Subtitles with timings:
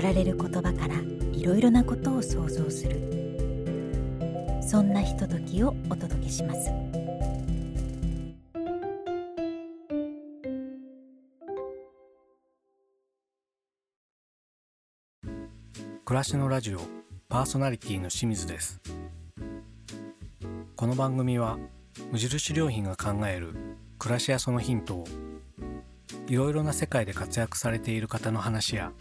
[0.00, 0.94] られる言葉から
[1.32, 3.00] いろいろなことを想像する。
[4.62, 6.70] そんなひとときをお届けします。
[16.04, 16.80] 暮らしのラジオ
[17.28, 18.80] パーソナリティの清水です。
[20.76, 21.58] この番組は
[22.12, 23.54] 無印良品が考える
[23.98, 25.04] 暮らしやそのヒントを
[26.28, 28.92] いろいろな世界で活躍されている方の話や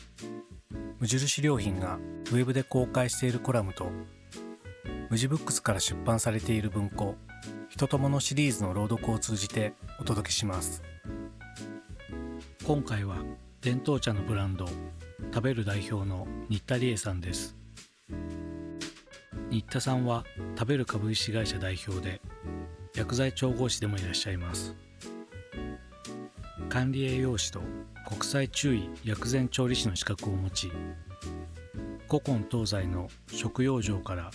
[0.99, 1.99] 無印良品が
[2.31, 3.88] ウェブで公開しているコラムと
[5.10, 7.15] 無地ブックスから出版されている文庫
[7.70, 10.82] 人とものシリーズの朗読を通じてお届けします。
[12.66, 13.18] 今回は
[13.62, 14.66] 伝統茶のブランド
[15.34, 17.55] 食べる代表の新田理恵さんです。
[19.49, 20.23] 新田さんは
[20.57, 22.21] 食べる株式会社代表で
[22.96, 24.73] 薬剤調合師でもいらっしゃいます。
[26.70, 27.62] 管理栄養士と
[28.07, 30.71] 国際注意薬膳調理師の資格を持ち。
[32.07, 34.31] 古今東西の食用場から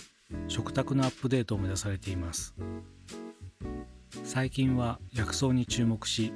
[0.47, 2.53] 食卓のアップデートを目指されています。
[4.23, 6.33] 最近は薬草に注目し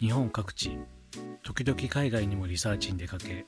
[0.00, 0.78] 日本各地
[1.42, 3.46] 時々海外にもリサーチに出かけ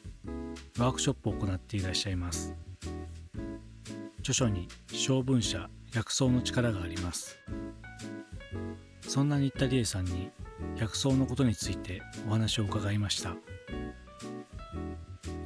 [0.78, 2.54] ワークショップを行っていらっしゃいます。
[4.20, 7.36] 著書に小文社薬草の力があります。
[9.02, 10.30] そんな新田理恵さんに
[10.76, 13.36] 薬草のことについてお話を伺いました。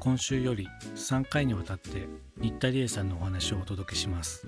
[0.00, 2.06] 今週より3回にわたって
[2.38, 4.46] 新田理恵さんのお話をお届けします。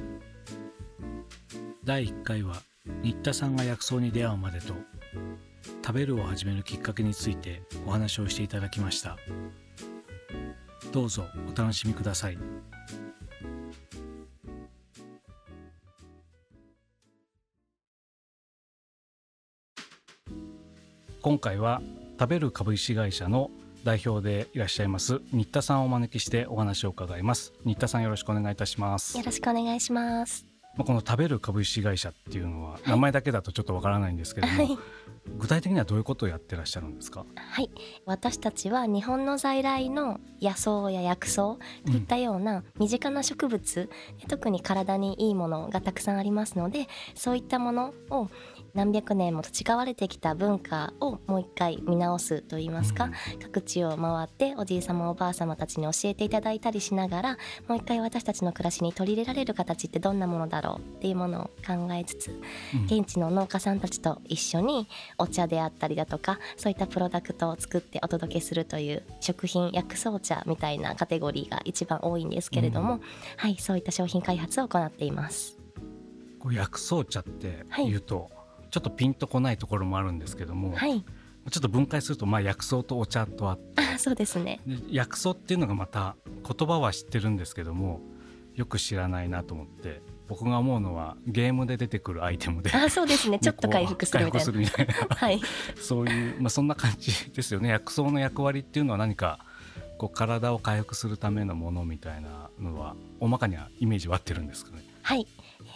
[1.84, 2.56] 第1回は
[3.02, 4.74] 新田さんが薬草に出会うまでと
[5.84, 9.16] 食べるを始めるきっかけについてお話をしていただきました。
[10.92, 12.38] どうぞお楽しみください。
[21.26, 21.82] 今回は
[22.20, 23.50] 食べる株式会社の
[23.82, 27.52] 代表でいらっしゃいます新田さんをお招きしてお話を伺います。
[27.64, 29.18] 新田さんよろしくお願いいたします。
[29.18, 30.46] よろしくお願いします。
[30.76, 34.78] まあこの食べる株式会社っていうのは名前だけだとちょっとわからないんですけれども、はい、
[35.38, 37.24] 具体的にはどういうことをやってらっしゃるんですか？
[37.34, 37.70] はい、
[38.04, 41.56] 私たちは日本の在来の野草や薬草
[41.86, 43.90] といったような身近な植物、
[44.28, 48.28] 特に体にいいものがたくさんありますのでそういったものを
[48.76, 53.10] 何百年も培われてきた文化をもう一回見直すといいますか、
[53.42, 57.38] 各地を回っておじいさまおばあさまたちに教えていただいたりしながら
[57.68, 62.38] もう一回私たちの暮らしに取り入れられる形ってどんなものだろうっていうものを考えつつ
[62.74, 62.84] うん。
[62.84, 73.00] 現地の農家さんたちと一緒にお茶であったりだとかそういったプロダクトを作ってお届けするという食品薬草茶みたいなカテゴリーが一番多いんですけれども、うん。
[73.38, 75.56] はいそういった商品開発を行っています。
[76.52, 77.94] 薬草茶ってい。
[77.94, 78.30] うと、
[78.76, 81.02] ちょっとピンとこないところもあるんですけども、はい、
[81.50, 84.60] ちょっと分解するとまあ薬草とお茶とあってあそうですね。
[84.66, 88.02] で薬草っていうのがまた言葉は知ってるんですけども
[88.54, 93.38] よく知らないなと思って僕が思うのはゲームで出てくるアイテムであそうですね。
[93.38, 94.44] ちょっと回復するみたいな。
[94.44, 95.40] 回復するみたいなはい、
[95.76, 99.46] そういう、まあ、そんな感じですよね薬草の役割っていうのは何か
[99.98, 104.84] こう体を回復するためのものみたいなのは大まかにはイメージは合ってるんですかね？
[105.02, 105.26] はい、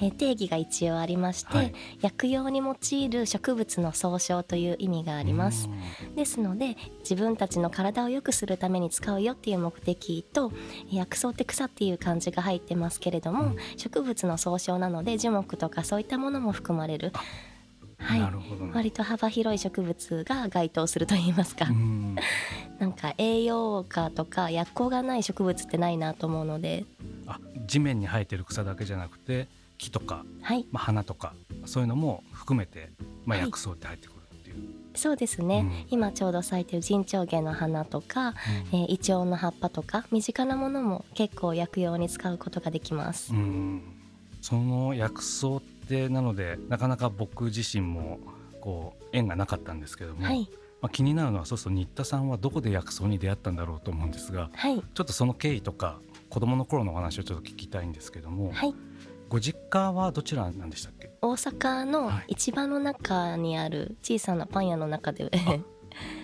[0.01, 1.73] えー定義が一応ありまして、はい。
[2.01, 5.69] 薬用に用いる植物の総称という意味があります。
[6.17, 10.53] ですので自分たちの体を良くするために使うよっていう目的と
[10.91, 13.57] 薬草って草っていう漢字が入ってますけれども、うん。
[13.77, 17.50] 植物の総称なので樹木とかそういったものも含まれる、うん
[18.01, 18.23] はい。
[18.73, 22.17] 割と幅広い植物が該当するといいますか、うん。
[22.79, 26.85] なんか栄養価とか薬効がない植物ってないなと思うので。
[27.27, 29.47] あ地面に生えてる草だけじゃなくて
[29.79, 30.67] 木とか、はい。
[30.73, 31.35] まあ、花とか
[31.67, 32.91] そういうのも含めて、
[33.25, 33.47] まあ、はい。
[33.47, 34.57] 薬草って入ってくるっていう。
[34.95, 35.87] そうですね、うん。
[35.91, 38.35] 今ちょうど咲いてる陣長芸の花とか、
[38.73, 43.33] えーイチョウの葉っぱとか身近なものも結構薬用に使うことができます。
[43.33, 43.83] うん。
[44.41, 48.19] その薬草ってなのでなかなか僕自身も
[48.61, 50.49] こう縁がなかったんですけども、はい。
[50.83, 54.81] まあ、気になるのはそうすると新田さんはどこで薬草に出会ったんだろうと思うんですがはい。
[54.95, 56.01] ちょっとその経緯とか
[56.31, 58.75] 子供の頃のお話をちょっと聞きたいんですけども、はい。
[59.29, 61.11] ご実家はどちらなんでしたっけ？
[61.23, 62.33] 大阪のはい。
[62.33, 65.61] 市場の中にある小さなパン屋の中でえ。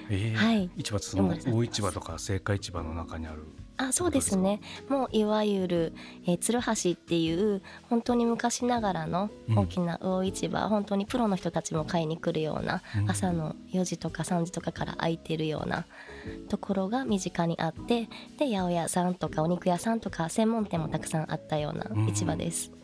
[0.09, 0.71] ー はい。
[0.77, 3.45] 市場その大市場とか青果市場の中にある
[3.79, 4.61] あそうですね。
[4.89, 5.93] もういわゆる、
[6.27, 15.87] えー、鶴橋っていう本当に昔ながらの大きな魚市場、うん、本当にプロの人たちも買いに来るような、うん、朝の4時とか3時とかから空いてるような
[16.49, 18.09] ところが身近にあって
[18.39, 22.71] で八百屋さんとかお肉屋さんとか専門店もたくさんあったような市場です。
[22.71, 22.77] うん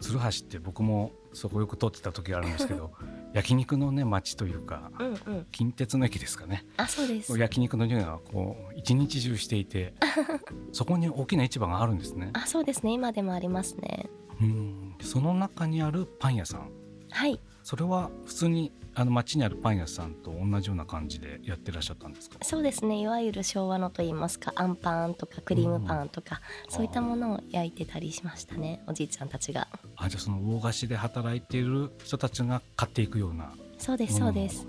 [0.00, 2.92] 鶴橋って僕もそこよく通ってた時があるんですけど
[3.32, 6.66] 焼肉のね町というか、うんうん、近鉄の駅ですかね。
[6.76, 7.38] あそうです。
[7.38, 9.94] 焼肉の匂いがこう一日中していて
[10.72, 12.30] そこに大きな市場があるんですね。
[12.32, 12.92] あそうですね。
[12.92, 14.10] 今でもありますね。
[14.40, 14.94] うん。
[15.00, 16.70] その中にあるパン屋さん。
[17.10, 22.38] はいそれは普通にあの町にあるパン屋さんと同じような感じでやってらっしゃったんですか？
[22.42, 22.98] そうですね。
[22.98, 29.68] いわゆる昭和のといいますかあんパンとかクリームパンとか、うん、そういったものを焼いてたりしましたねおじいちゃんたちが。
[29.94, 34.66] あじゃあその魚菓子で働いている人たちが買っていくようなそうですそうです、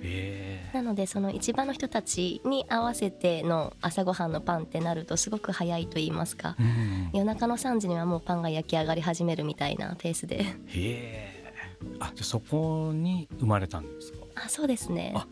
[0.74, 10.44] なのでその市場の人たちに合わせての朝ごはんのパンってなるとすごく早いと言いますか、うん、夜中の3時にはもうパンが焼き上がり始めるみたいなペースで。
[10.44, 11.31] へえ
[12.00, 14.20] あじゃそこに生まれたんですか？
[14.36, 15.14] あそうですね。
[15.16, 15.28] あ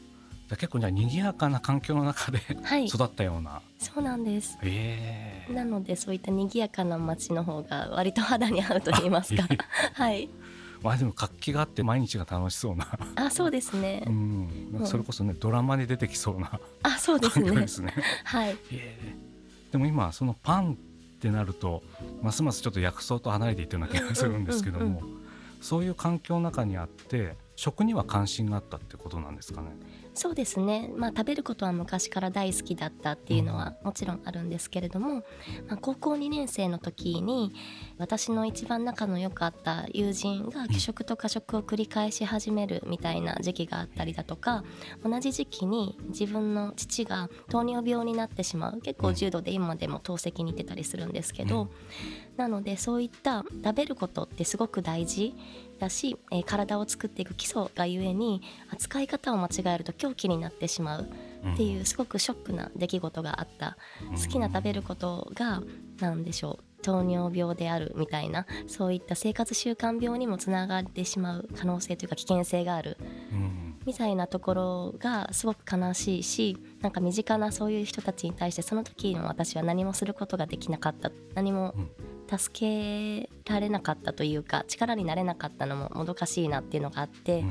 [0.48, 3.62] じゃ結構じゃ賑やかな環境の中で、はい、育ったような。
[3.78, 4.57] そうなんです。
[4.63, 5.48] え。
[5.51, 9.44] なのでそういった賑やかな街の方が割と肌に合うと言いますか。
[9.94, 10.30] はい。
[10.81, 12.88] まあでも活気があって毎日が楽しそうな。
[13.16, 14.04] あそうですね。
[14.07, 14.81] うん。
[14.86, 16.60] それこそね、ドラマに出てきそうな。
[16.84, 17.52] あそうですね。
[17.52, 17.94] ですね。
[18.24, 19.16] はい、え。
[19.69, 20.75] ー、でも今そのパンっ
[21.19, 21.84] てなると
[22.22, 25.04] ますますちょっと薬草と離れていったような気がするんですけども、
[25.62, 29.76] そういう環境の中にあって食には関心があったってことなんですかね？
[30.14, 35.16] そうですね、まあ、食べることは昔から大好きだったっていうのはもちろんあるんですけれども、
[35.68, 37.54] まあ、高校2年生の時に
[37.98, 44.64] 私の一番仲の良かった友人が拒食と過食を繰り返し始めるみたいな時期があったりだとか
[45.04, 51.70] 同じ時期に自分の父が糖尿病になってしまう結構重度で今でも透析に行ってたりするんですけど
[52.38, 55.36] なのでそういった食べることってすごく大事
[55.80, 58.42] だし、えー、体を作っていく基礎がゆえに
[58.72, 61.10] 扱い方を間違えると狂気になってしまう
[61.54, 63.78] っていうすごくショックな出来事があった。
[64.12, 65.62] 好きな食べることが
[66.00, 72.98] 何でしょう糖尿病であるみたいなそういった生活習慣病にもつながってしまう可能性というか危険性がある、
[73.86, 81.12] みたいなところがすごく悲しいしなんか身近なそういう人たちに対してその時の私は何もすることができなかった。
[81.36, 81.74] 何も
[82.38, 87.44] 助けられなかったというか力になれなかったのももどかしいなっていうのがあって、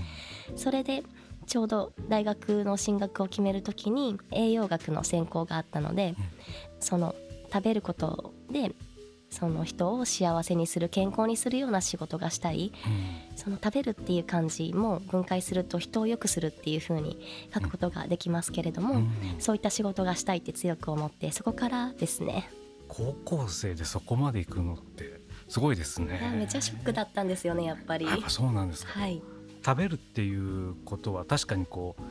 [0.57, 1.03] それで
[1.47, 6.15] ちょうど大学の進学を決める時に栄養学の専攻があったので、
[6.79, 7.15] その
[7.53, 8.73] 食べることで
[9.31, 17.19] その人を幸せにする健康にするような仕事がしたい、うん、その食べるっていう感じも分解すると人を良くするっていう風に
[17.53, 22.51] 書くことができますけれども、うん、そういった仕事がしたいって強く思ってそこからですね
[22.89, 26.35] 高校生でそこまで行くのってすごいですね。
[26.37, 28.07] めっちゃショックだったんですよねやっぱり。
[28.29, 29.23] そうなんですか、はい、
[29.65, 32.03] 食べるっていうことは確かにこう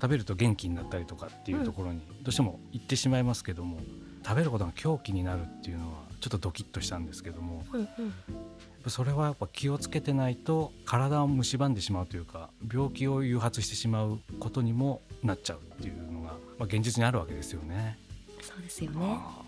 [0.00, 17.98] 食べると元気になったりとかっていうところにどうしても行ってしまいますけども、うん、食べることが狂気になるっていうのはちょっとドキッとしたんですけども、うんうん、それはやっぱ気をつけてないと体を蝕んでしまうというか病気を誘発してしまうことにもなっちゃうっていうのが、まあ、現実にあるわけですよね。
[18.40, 19.47] そうですよね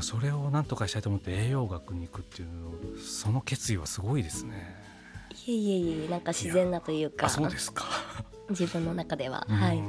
[0.00, 4.76] それを何とかしたいと思って栄養学に行くっていうその決意はすごいですね。
[5.46, 7.84] いえいえいえなんか自然なというかそうですか。
[8.50, 9.82] 自分の中では、はい。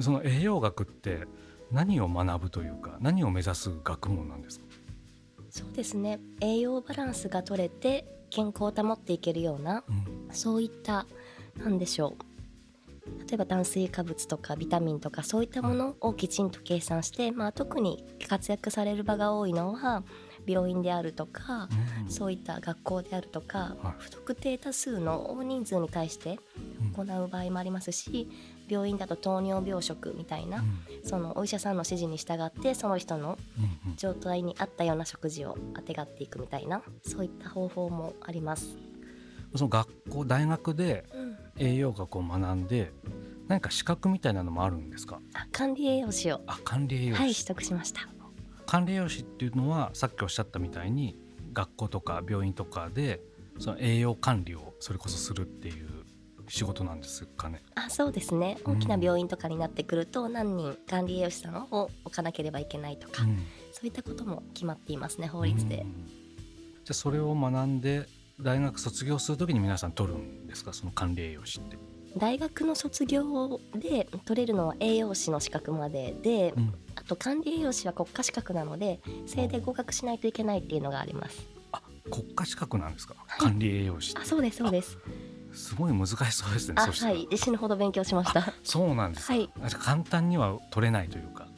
[0.00, 1.26] その栄養学って
[1.72, 4.66] 何を学ぶというか何を目指す学問なんですか？
[5.50, 6.20] そうですね。
[6.40, 11.06] 栄養バランスが取れて健康を保っていけるような、うん、そういった
[11.56, 12.16] 何でしょう
[13.28, 20.04] 例えば炭水化物とかビタミンとかそういったものをきちんと計算して、まあ、特に活躍される場が多いのは
[20.46, 21.68] 病院であるとか、
[22.04, 26.38] うん、そういった学校であるとか、はい、不特定多数の大人数に対して
[26.94, 28.28] 行う場合もありますし、
[28.68, 30.64] 病院だと糖尿病食みたいな、うん、
[31.02, 33.38] そのお医者さんの指示に従ってその人の
[33.96, 38.78] 状態に合ったような食事をあてがっていくみたいなそういった方法もあります。
[39.54, 41.04] その学校大学で
[41.58, 42.92] 栄養学を学んで、
[43.48, 45.20] 何か資格みたいなのもあるんですか？
[45.34, 46.40] あ管理栄養士を。
[46.46, 47.22] あ管理栄養士。
[47.22, 48.08] はい取得しました。
[48.66, 51.16] 管理栄養士っていうのはさっきおっしゃったみたいに
[51.52, 53.20] 学校とか病院とかで
[53.58, 56.04] その栄養管理をそれこそするっていう
[56.48, 57.62] 仕事なんですかね？
[57.76, 58.58] あそうですね。
[58.64, 63.38] 大きな病院とかになってくると何人管理栄養士さんを置かなければいけないとか、うん、
[63.72, 68.06] そういったことも決まっていますね法律で、うん、じゃあそれを学んで
[68.40, 70.72] 大学卒業するときに皆さん取るんですか？
[70.72, 71.78] その管理栄養士って
[72.16, 76.74] 大学の卒業で取れるのは栄養士の資格までで、うん。
[76.94, 81.46] あと管理栄養士は国家資格なのでそれで合格しないといけないっていうのがあります。
[81.72, 83.40] あ国家資格なんですか、はい。
[83.40, 84.98] 管理栄養士あそうですそうです。
[85.52, 87.28] すごい難しそうですねあはい。
[87.36, 88.52] 死ぬほど勉強しました。
[88.62, 89.50] そうなんですか、はい。
[89.78, 91.48] 簡単には取れないというか。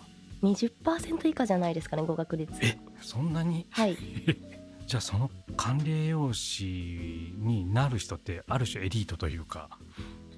[0.43, 2.53] 20%以下じゃないですかね合格率。
[2.63, 3.67] えそんなに？
[3.71, 3.97] はい。
[4.87, 9.69] じゃあその管理栄養士になる人ってある種エリートというか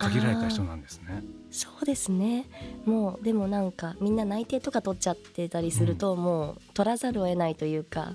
[0.01, 1.23] 限られた人なんですね。
[1.51, 2.47] そうですね。
[2.87, 8.15] もうでもなんかみんな内定とか取っちゃってたりすると、もう取らざるを得ないというか。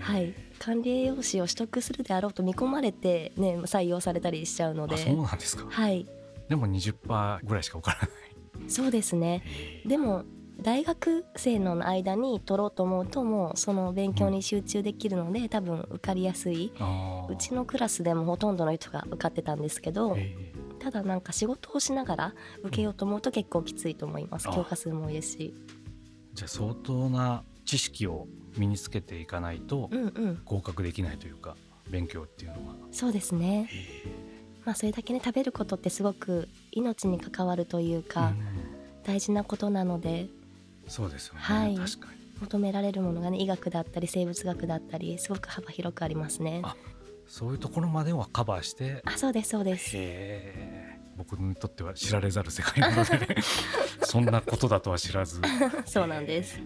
[0.00, 0.34] はい。
[0.58, 4.94] 管理栄養士を取得するであろうと見込まれてね採用されたりしちゃうので。
[4.94, 5.66] あそうなんですか。
[5.68, 6.06] はい。
[6.48, 8.08] でも20%ぐらいしか受から
[8.60, 8.70] ない。
[8.70, 9.42] そうですね。
[9.84, 10.24] でも
[10.60, 16.72] 大学生の間に取ろうと思うともうその勉強に集中できるので、多分受かりやすい。
[17.28, 20.16] うちのクラスでもほとんどの人が受かってたんですけど
[20.84, 24.50] ただなんか仕事をしながら受けようと思うと結構きついと思います。
[24.50, 25.54] あ教科数も多いですし。
[26.34, 30.42] じゃあ相当な知識を身につけていかないとうんうん。
[30.44, 31.56] 合格できないというか
[31.88, 32.74] 勉強っていうのは。
[32.92, 33.66] そうですね。
[33.70, 34.04] へ
[34.66, 39.02] まあそれだけね食べることってすごく命に関わるというえか、うん。
[39.04, 40.28] 大事なことなので
[40.86, 41.76] そうですよね、はい。
[41.76, 42.18] 確かに。
[42.42, 46.60] 求められるものがね医学だったり生物学だったりすごく幅広くありますね。
[46.62, 46.76] あ
[47.26, 49.02] そういうところまではカバーして。
[49.04, 49.96] あそうですそうです。
[51.16, 53.36] 僕にとっては知られざる世界なので。
[54.02, 55.40] そんなことだとは知らず。
[55.86, 56.60] そうなんです。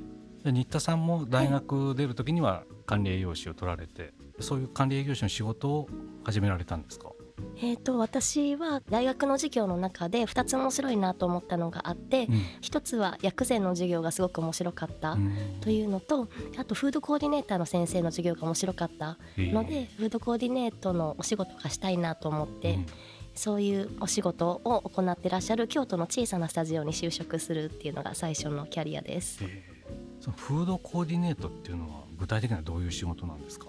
[0.45, 5.89] で新田さんも大学出る時には管理栄養士を取られてそういう管理栄養士の仕事を
[6.25, 7.11] 始められたんですか？
[7.57, 12.43] えー、と私は大学の授業の中で2つ面白いなと思ったのがあって、うん。
[12.61, 15.33] 一つは薬膳の授業がすごく面白かったうん。
[15.61, 22.87] というのとあとフードコーディネーターの先生の授業が面白かったので、フードコーディネートのお仕事がしたいなと思って、うん。
[23.35, 29.45] そういうお仕事を行ってらっしゃる京都の小さなスタジオに就職するっていうのが最初のキャリアです。
[29.45, 29.79] へえ
[30.21, 33.67] そのフードコーディネートっていうのは具体的にはどういう仕事なんですか？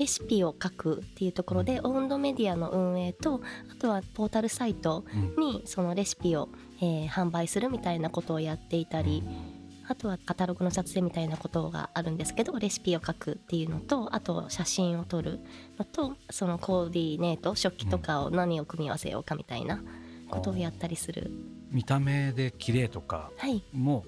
[0.00, 5.04] レシピを書くっていうところで、オウンドメディアの運営とあとはポータルサイト
[5.36, 5.44] うん。
[5.44, 6.48] にそのレシピを、
[6.80, 9.22] えー販売するみたいなことをやっていたり、
[9.86, 15.40] あとはカタログの撮影みたいなことがあるんですけどレシピを書くっていうのとあと写真を撮る
[15.78, 19.82] のとそのコーディネート食器とかを何を組み合わせようかみたいな
[20.30, 21.30] ことをやったりする。
[21.72, 23.62] 見た目で綺麗とかはい。
[23.72, 24.04] も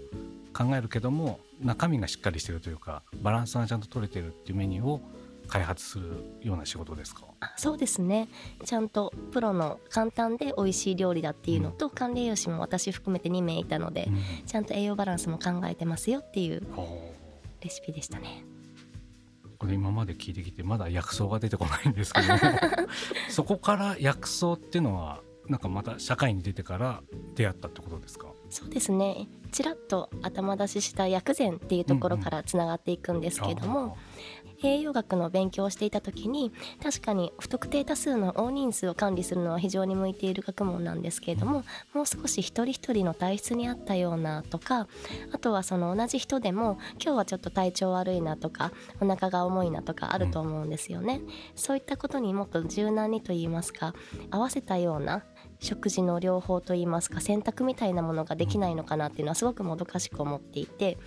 [0.57, 5.01] 考えるけども中身がしっかりしてるというかバランスがちゃんと取れてるっていうメニューを
[5.49, 7.23] 開発するような仕事ですか？
[7.41, 8.29] あそうですね。
[8.65, 14.47] ちゃんとプロの簡単で美味しい料理だっていうのと、管理栄養士も私含めて2名いたので、うん。
[14.47, 17.13] ちゃんと栄養バランスも考えてますよっていうほ
[17.61, 18.45] レシピでしたね。
[19.45, 22.39] うこれ今まで聞いてきてまだ薬草が出てこないんですけども
[23.31, 27.03] そこから薬草っていうのはなんかまた社会に出てから
[27.37, 28.29] 出会ったってことですか？
[28.51, 29.29] そうですね。
[29.53, 33.97] ちらっと頭出しした薬膳っていうところからつながっていくんですけども、
[34.63, 36.53] 栄養学の勉強をしていた時に
[36.83, 44.87] 確かに不特定多数の大人数を管理するのは非常に向いている学問なんですけれどももう少し一人一人の体質に合ったようなとか
[45.33, 51.21] あとはその同じ人でも今日はちょっと体調悪いなとかお腹が重いなとかあると思うんですよね。
[51.55, 53.95] そういったことにもっと柔軟にといいますか
[54.31, 55.25] 合わせたような
[55.61, 60.99] 食事の療法といいますか選択みたいなものができないのかなっていうのはすごくもどかしく思っていて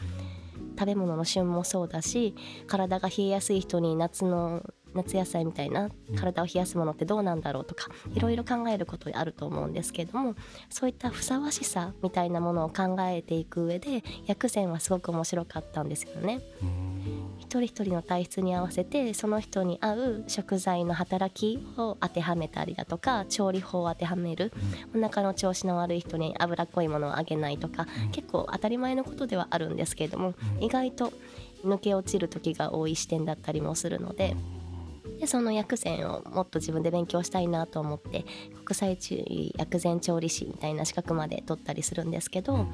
[0.77, 2.35] 食べ物の旬もそうだし
[2.67, 4.63] 体が冷えやすい人に夏の
[4.95, 10.35] 夏野菜みたいな体を冷やすものってどうなんだろうとかいろいろ考えることあると思うんですけれども
[10.69, 16.41] そういったふさわしさみたいなものを考えていく上で薬膳はすごく面白かったんですよね。
[16.61, 16.95] うん。
[17.39, 24.51] 一人一人の体質に合わせてその人に合う食材の働きを当てはめたりだとか調理法を当てはめる。
[24.95, 28.11] お腹の調子の悪い人に脂っこいものをあげないとか、うん。
[28.11, 30.63] 結構当たり前のことではあるんですけれども、うん。
[30.63, 31.13] 意外と
[31.63, 34.35] 抜け落ちる時が多い視点だったりもするので,、
[35.19, 38.25] でその薬膳をもっと自分で勉強したいなと思って
[38.63, 39.23] 国際中
[39.57, 42.67] 薬膳調理師みたいな資格まで取ったりするんですけど、うん。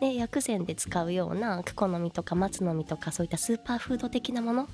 [0.00, 4.68] で薬膳で使うようなクコの実とか松の実とかそういったスーパーフード的なもの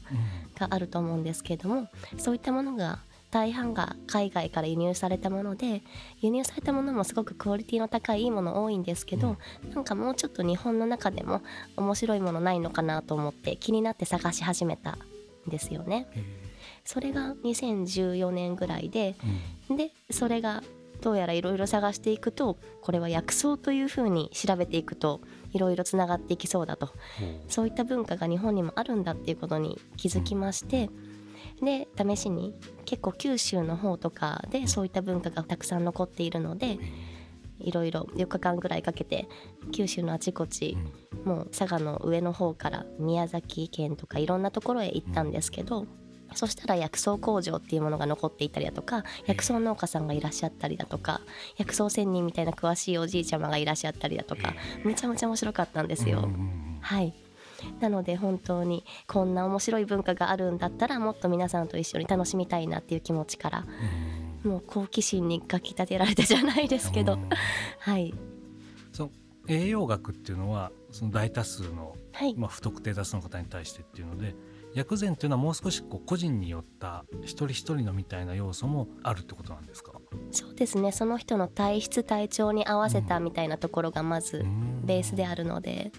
[0.59, 1.89] があると思うんですけれども
[2.19, 2.99] そういったものが
[3.31, 5.83] 大半が海外から輸入されたもので
[6.21, 9.39] 輸入されたものもすごくクオリティの高いいいもの多いんですけど、
[9.75, 11.41] なんかもうちょっと日本の中でも
[11.77, 14.99] 面白いものないのかなと思って気になって探し始めたん
[15.49, 16.07] ですよね。
[16.85, 19.17] へそれが2014年ぐらいでえ
[19.71, 19.77] うん。
[19.77, 20.63] でそれが
[21.01, 25.21] どうやらいろいろ探していくとこれは薬草というふうに調べていくと
[25.53, 26.87] いろいろつながっていきそうだと。
[26.87, 26.97] ほう。
[27.49, 30.89] そういった文化が日本にもあるんだっていうことに気づきまして、
[31.63, 36.79] で試しに結構九州の方とかでそういった文化がたくさん残っているので
[37.61, 39.29] いろいろ4日間ぐらいかけて
[39.71, 40.77] 九州のあちこち
[41.25, 45.87] もう佐賀の上の方から宮崎県とかいろんなところへ行ったんですけど
[46.35, 51.21] そしたら薬草工場っていうものが残っていたりだとか薬草農家さんがいらっしゃったりだとか
[51.57, 56.29] 薬草仙人みたいな詳しいおじいちゃまがいらっしゃったりだとかめちゃめちゃ面白かったんですよ。
[56.81, 57.15] はい。
[57.81, 63.65] なので本当にこんな面白い文化があるんだったらもっと皆さんと一緒に楽しみたいなっていう気持ちから
[64.43, 67.19] もう好奇心にかき立てられてじゃないですけど。
[67.79, 68.15] はい。
[68.93, 69.11] その
[69.49, 72.35] 栄養学っていうのはその大多数の、はい。
[72.37, 74.35] まあ、不特定多数の方に対してっていうので
[74.75, 79.93] 薬膳っていうのはもう少しこう個人によった一人一人のみたいな要素もあるってことなんですか？
[80.31, 80.93] そうですね。
[80.93, 84.45] その人の体質体調に合わせたみたいなところがまず
[84.85, 85.93] ベースであるので。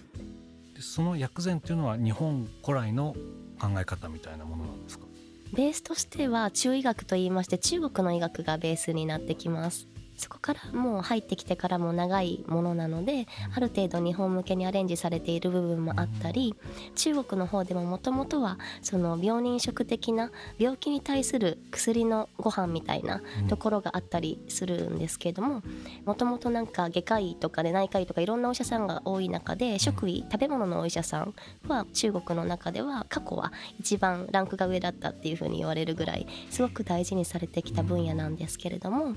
[0.74, 3.14] でその薬膳っていうのは日本古来の
[3.60, 5.06] 考え方みたいなものなんですか？
[5.54, 9.86] ベースとしては中医学といいまして中国の医学がベースになってきます
[10.16, 16.54] そこからもう入ってきてからも長いものなのである程度日本向けにアレンジされている部分もあったり
[16.94, 25.62] 中国の方でももともとはその病人食的な病気に対する薬のご飯みたいなところがあったりするんですけれども
[26.04, 31.34] もともとなんか外科医とかで内科医とかいろんなお医者さんが多い中で食医食べ物のお医者さん
[31.66, 39.14] は中国の中では過去は一番ランクが上だったっていうふうに言われるぐらいすごく大事にされてきた分野なんですけれども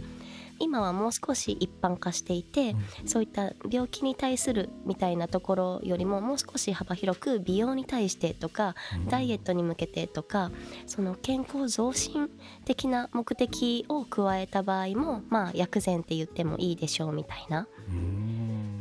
[0.60, 8.76] 今はもう少し一般化していて、そういった病気に対するみたいなところよりももう少し幅広く美容に対してとか、
[9.10, 10.52] ダイエットに向けてとか
[10.86, 12.30] その健康増進
[12.66, 17.68] 的な目的を加えた場合もまあ薬膳って言ってもいいでしょうみたいな。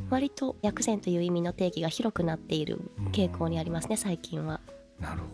[0.08, 2.80] 割と薬膳という意味の定義が広くなっている
[3.10, 4.60] 傾向にありますね最近は。
[5.00, 5.26] なるほ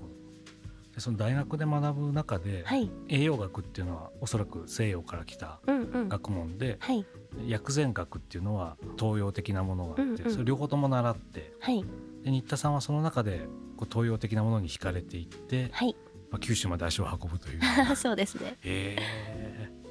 [1.01, 6.09] その大学で学ぶ中で、はい、栄養学っていうのはおそらく西洋から来たうんうん。
[6.09, 7.07] 学問で、はい。
[7.47, 10.33] 薬膳学っていうのは東洋的なものがあって、うんうん。
[10.33, 11.83] それ両方とも習ってはい。
[12.23, 13.47] で新田さんはその中で
[13.77, 15.97] こう東洋的なものに惹かれていって、はい。
[16.31, 17.61] まあ、九州まで足を運ぶという。
[17.97, 18.57] そうですね。
[18.63, 19.83] へえ。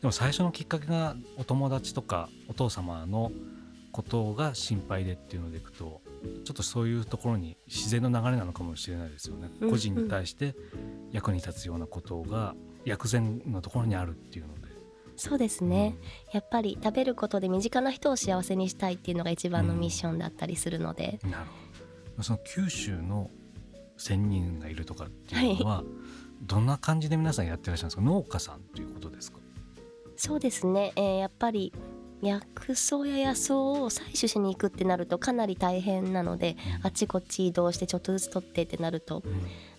[0.00, 3.32] でも最初のきっかけがお友達とかお父様の
[3.90, 6.02] ことが心配でっていうのでいくと
[6.44, 9.70] ちょっとそういうところに自然の流れなのかもしれないですよね、うんうん。
[9.70, 10.54] 個人に対して
[11.12, 14.64] 役に立つようなことが薬膳のところにあるっていうので。
[15.16, 15.96] そうですね。
[16.32, 22.22] やっぱり食べることで身近な人を幸せにしたいっていうのが一番のミッションだったりするので、なるほど。
[22.24, 23.30] その九州の
[23.96, 25.84] 仙人がいるとかっていうのは、
[26.42, 28.02] どんな感じで皆さんやってらっしゃるんですか？
[28.02, 29.38] 農家さんということですか？
[30.16, 31.72] そうですね、えーやっぱり
[32.24, 39.22] 薬草や野草を採取しに行くってなるとかなり大変なので、あっちこっち移動してちょっとずつ取ってってなると。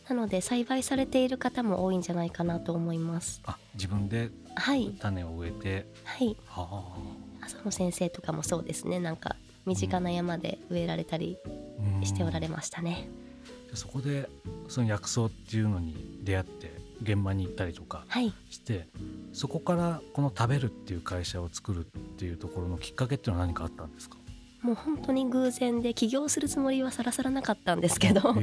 [0.08, 3.42] なので栽培されている方も多いんじゃないかなと思います。
[3.46, 4.96] あ自分ではい。
[5.00, 6.38] 種を植えて、はい。
[6.46, 6.96] は
[7.42, 9.00] 浅野先生とかもそうですね。
[9.00, 11.50] なんか身近な山で植えられたりあ
[11.98, 12.06] うん。
[12.06, 13.10] しておられましたね、
[13.74, 14.30] そこで
[14.68, 18.34] その薬草っていうのに出会って現場に行ったりとかはい。
[18.50, 18.88] して
[19.34, 24.18] そこからこの食べるっていう会社を作るっていうところのきっかけっていうのは何かあったんですか？
[24.62, 28.34] もう本当に偶然で起業するつもりはさらさらなかったんですけど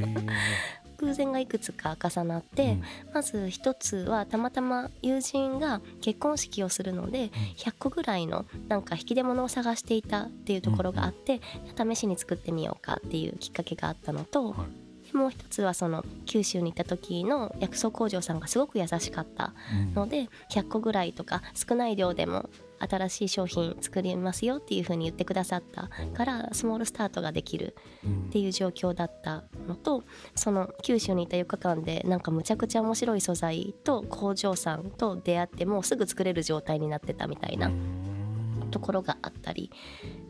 [0.97, 2.77] 偶然がいくつか重なって、
[3.13, 11.41] まず一つはたまたま友人が結婚式をするので100個ぐらいのなんか引き出物を探していたっていうところがあって、
[11.77, 14.67] 試しに作ってみようかっていうきっかけがあったのと、はい。
[14.67, 14.82] で
[15.13, 19.93] もう一つはその九州に行った時の薬草工場さんがすごく優しかったうん。
[19.93, 22.49] ので100個ぐらいとか少ない量でも
[22.79, 30.03] 新しい商品作りますよっていう風に言ってくださったからスモールスタートができるうんっていう状況だったのと
[30.35, 38.69] その九州にいた4日間でなんかむちゃくちゃ面白い素材と工場さんと出会ってもうすぐ作れる状態になってたみたいなうん。
[38.71, 39.71] ところがあったり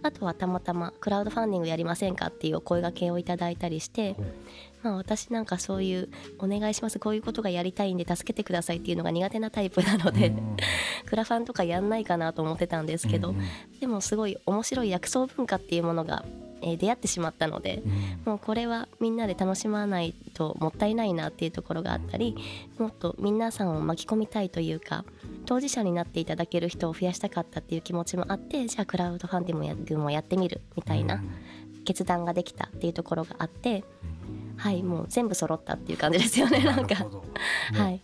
[0.03, 4.15] あとはたまたまクラウドファンディングやりませんかっていうお声掛けをいただいたりして、
[4.83, 6.99] まあ、私なんかそういうお願いします。
[6.99, 10.57] こういうことがやりたいんで助けてくださいっていうのが苦手なタイプなので、うん。
[11.07, 13.37] クラファンとかやんないかなと思ってたんですけど、うん。
[13.37, 13.43] うん
[13.79, 16.23] でもすごい面白い薬草文化っていうものが、
[16.61, 17.81] えー出会ってしまったので。
[17.85, 17.91] うん。
[18.25, 22.35] もうこれはみんなで楽しまないともったいないなっていうところがあったり
[22.77, 25.05] もっと皆さんを巻き込みたいというか
[25.45, 31.21] 当事者になっていただける人を増やしたかったっていう気持ちもあってじゃあクラウドファンディングもやってみるみたいな
[31.85, 33.83] 決断ができたっていうところがあって
[34.57, 36.95] はいもう全部揃ったっていう感じですよねうんなんか。
[37.73, 38.01] はい。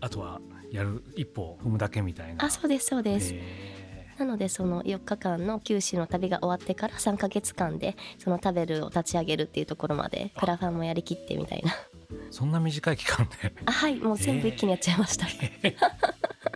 [0.00, 0.40] あとは
[0.70, 2.44] やる一歩を踏むだけみたいな。
[2.44, 3.34] あそうですそうです。
[3.34, 3.70] へ
[4.18, 11.70] なのでその4日間の九州の旅が終わってから3ヶ月間でその食べるを立ち上げるっていうところまでクラファンもやりきってみたいな。
[11.70, 11.74] ー
[12.30, 13.52] そんな短い期間で。
[13.64, 15.26] あはいもう全部一気にやっちゃいました、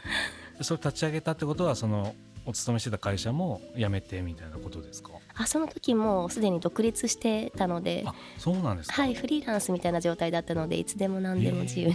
[0.62, 2.14] それ立ち上げたってことはその
[2.46, 5.10] お勤めしてた会社も辞めてみたいなことですか？
[5.34, 9.02] あその時もうすでに独立してたのであそうなんですか。
[9.02, 11.94] はいフリーランスみたいな状態だったのでいつでも何でも自由に、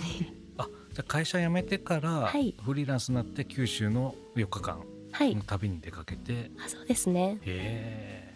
[0.58, 2.56] あじゃあ会社辞めてからはい。
[2.62, 5.36] フリーランスになって九州の4日間はい。
[5.36, 7.38] の旅に出かけて、あそうですね。
[7.42, 8.30] へえ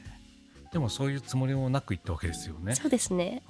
[0.72, 2.74] でもそういうつもりもなく行ったわけですよね。
[2.74, 3.44] そうですね。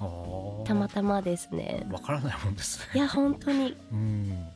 [0.66, 1.86] たまたまですね。
[1.90, 2.86] わからないもんですね。
[2.94, 3.76] いや本当に。
[3.92, 4.46] うん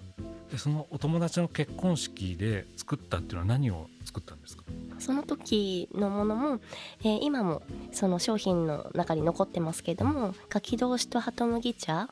[0.50, 4.64] でそのお友達の結婚式で作ったっていうのは何を作ったんですか？
[4.98, 6.61] その時のものも、
[7.00, 12.08] えー今もその商品の中に残ってますけども柿同士とハトムギ茶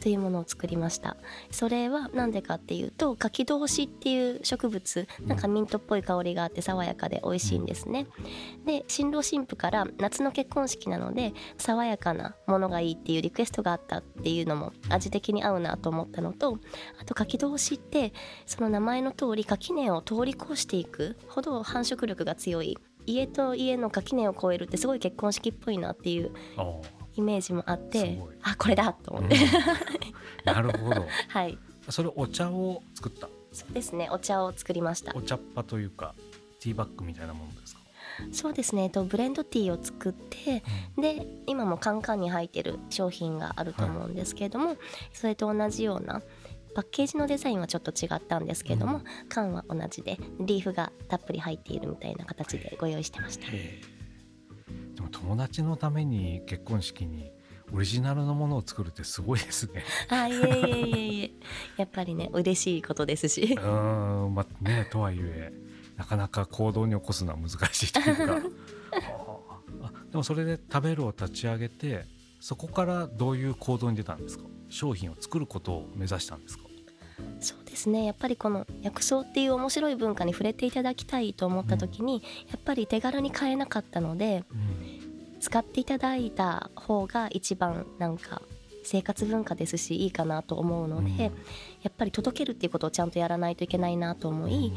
[0.00, 1.16] というものを作りました。
[1.50, 8.06] それは何でかっていうと柿同士っていう植物なんかミントっぽい香りがあって爽やかで美味しいんですね。
[8.66, 16.58] で新郎新婦から夏の結婚式なので爽やかなものがいいっていうリクエストがあったっていうのも味的に合うなと思ったのと
[17.00, 18.12] あと柿同士って
[18.46, 22.78] その名前の通り垣根を通り越していくほど繁殖力が強い。
[23.06, 26.30] 家と家の垣根を越えるってすごい結婚式っぽいなっていう
[27.18, 29.26] イメージもあってあこれだと思うん。
[29.26, 29.36] って、
[30.44, 31.04] なるほど。
[31.28, 31.58] はい。
[31.90, 33.28] それお茶を作った？
[33.52, 34.08] そうですね。
[34.10, 35.12] お茶を作りました。
[35.16, 36.14] お茶っ葉というか
[36.60, 37.80] ティーバッグみたいなものですか、
[38.30, 38.84] そうですね。
[38.84, 40.62] えっとブレンドティーを作って
[40.96, 44.76] で今もカンカンに入ってる商品があると思うんですけれども、
[45.12, 46.22] それと同じような
[46.74, 49.04] パッケージのデザインはちょっと違ったんですけれども、うん。
[49.28, 53.46] 缶は同じでリーフがたっぷり入っているみたいな形でご用意してました。
[53.46, 53.97] へえ
[54.98, 57.30] でも友達のために結婚式に
[57.72, 59.84] オリジナルのものを作るってすごいですね。
[60.08, 61.30] あいえいえいえいえ。
[61.76, 63.42] やっぱりね嬉しいことですし。
[63.42, 65.52] うーんまあねとはいえ
[65.96, 68.42] なかなか行動に起こすのは難しいというか。
[69.82, 72.06] あでもそれで食べるを立ち上げて
[72.40, 74.44] そこからどういう行動に出たんですか？
[74.68, 76.64] 商品を作ることを目指したんですか？
[77.40, 78.04] そうですね。
[78.04, 84.44] やっぱりこの薬草っていう面白い文化に触れていただきたいと思った時に、やっぱり手軽に買えなかったので
[85.40, 88.42] 使っていただいた方が一番なんか
[88.84, 91.20] 生活文化ですしいいかなと思うので、うん。
[91.20, 91.30] や
[91.88, 94.72] っぱり届けるっていうことをちゃんとやらないといけないなと思い、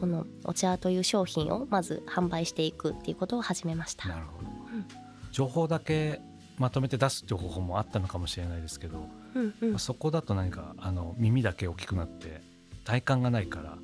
[0.00, 4.08] このお茶という商品をまず販売していくっていうことを始めました。
[4.08, 4.86] なるほど、うん
[5.32, 6.20] 情報だけ
[6.58, 9.70] まとめて出すっていう方法もあったのかもしれないですけど、うんうん。
[9.70, 12.42] まあそこだと何かあの耳だけ大きくなって
[12.84, 13.78] 体感がないから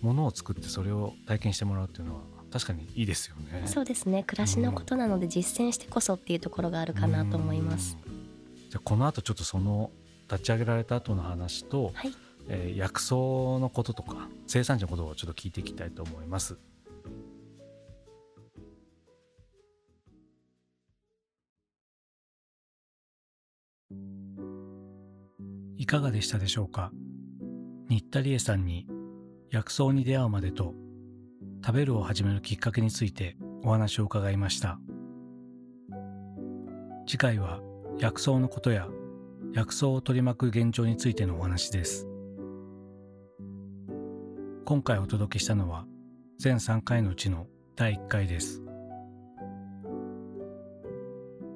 [0.00, 3.62] 物を作ってそれを体験してもらうっていうのは確かにいいですよね。
[3.66, 7.98] そうですね暮らしのことなので実践してこそっていうところがあるかなと思います。
[8.06, 8.70] うん。
[8.70, 9.90] じゃあこの後ちょっとその
[10.30, 12.12] 立ち上げられた後の話と、はい
[12.48, 16.56] えー薬草のこととか生産者のことをちょっと聞いていきたいと思います。
[25.76, 26.90] いかがでしたでしょうか？
[27.88, 28.86] 新田理恵さんに
[29.50, 30.74] 薬草に出会うまでと
[31.66, 34.78] 食べるを始めるきっかけについてお話を伺いました。
[37.08, 37.60] 次回は
[37.98, 38.86] 薬草のことや
[39.52, 42.06] 薬草を取り巻く現状についてのお話です。
[44.64, 45.86] 今回お届けしたのは
[46.38, 48.62] 全3回のうちの第1回です。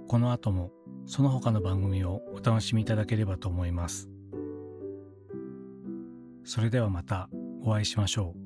[0.09, 0.73] この後も
[1.07, 4.11] その他の番組をお楽しみいただければと思います。
[6.42, 7.31] それではまた
[7.62, 8.39] お会いしましょう。